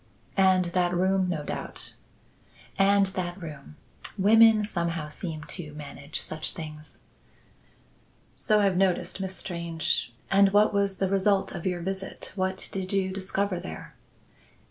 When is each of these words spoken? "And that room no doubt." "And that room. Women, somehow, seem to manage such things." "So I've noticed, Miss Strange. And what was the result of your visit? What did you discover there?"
"And 0.35 0.65
that 0.73 0.95
room 0.95 1.29
no 1.29 1.43
doubt." 1.43 1.93
"And 2.75 3.05
that 3.05 3.39
room. 3.39 3.75
Women, 4.17 4.65
somehow, 4.65 5.09
seem 5.09 5.43
to 5.43 5.73
manage 5.75 6.21
such 6.21 6.53
things." 6.53 6.97
"So 8.35 8.61
I've 8.61 8.77
noticed, 8.77 9.21
Miss 9.21 9.35
Strange. 9.35 10.11
And 10.31 10.53
what 10.53 10.73
was 10.73 10.97
the 10.97 11.07
result 11.09 11.51
of 11.53 11.67
your 11.67 11.81
visit? 11.81 12.31
What 12.35 12.67
did 12.71 12.91
you 12.91 13.11
discover 13.11 13.59
there?" 13.59 13.93